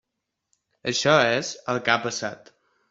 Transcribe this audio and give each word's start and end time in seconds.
Això 0.93 1.15
és 1.37 1.53
el 1.75 1.81
que 1.87 1.95
ha 1.95 2.01
passat. 2.09 2.55